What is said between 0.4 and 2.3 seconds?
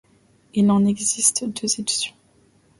Il en existe deux éditions.